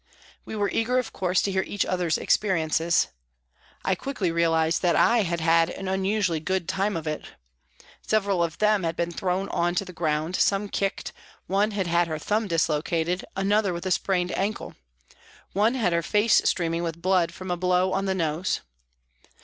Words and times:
We 0.45 0.55
were 0.55 0.71
eager, 0.71 0.97
of 0.97 1.13
course, 1.13 1.43
to 1.43 1.51
hear 1.51 1.61
each 1.61 1.85
other's 1.85 2.17
experiences. 2.17 3.09
I 3.85 3.93
quickly 3.93 4.31
realised 4.31 4.81
that 4.81 4.95
I 4.95 5.19
had 5.21 5.39
had 5.41 5.69
an 5.69 5.87
unusually 5.87 6.39
good 6.39 6.67
time 6.67 6.97
of 6.97 7.05
it. 7.05 7.23
Several 8.01 8.43
of 8.43 8.57
them 8.57 8.81
had 8.81 8.95
been 8.95 9.11
thrown 9.11 9.47
on 9.49 9.75
to 9.75 9.85
the 9.85 9.93
ground, 9.93 10.35
some 10.35 10.69
kicked, 10.69 11.13
one 11.45 11.69
had 11.69 11.85
had 11.85 12.07
her 12.07 12.17
thumb 12.17 12.47
dislocated, 12.47 13.25
another 13.35 13.75
had 13.75 13.85
a 13.85 13.91
sprained 13.91 14.35
ankle. 14.35 14.73
One 15.53 15.75
had 15.75 15.93
her 15.93 16.01
face 16.01 16.41
streaming 16.45 16.81
with 16.81 16.99
blood 17.03 17.31
from 17.31 17.51
a 17.51 17.55
blow 17.55 17.93
on 17.93 18.05
the 18.05 18.15
nose. 18.15 18.61